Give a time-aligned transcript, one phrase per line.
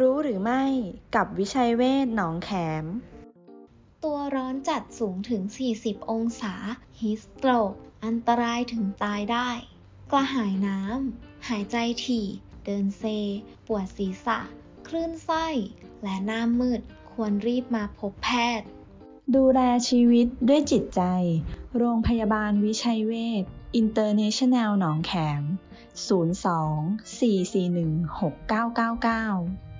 [0.00, 0.62] รู้หรือไม่
[1.14, 2.50] กับวิชัยเวชหนองแข
[2.82, 2.84] ม
[4.04, 5.42] ตัวร้อนจัดสูงถึง
[5.76, 6.54] 40 องศา
[7.00, 7.72] heat stroke
[8.04, 9.50] อันตรายถึงตายได้
[10.10, 12.26] กระหายน้ำ หายใจถี่
[12.64, 13.02] เดินเซ
[13.66, 14.38] ปวดศีรษะ
[14.86, 15.46] คลื่นไส้
[16.02, 16.80] และหน้ามืด
[17.12, 18.66] ควรรีบมาพบแพทย์
[19.34, 21.02] ดูแลชีวิตด้วยจิตใจ
[21.76, 23.44] โรงพยาบาลวิชัยเวช
[23.76, 25.42] อินเตอร์เนชั่นแนลหนองแขม
[26.06, 29.73] 02 441 6999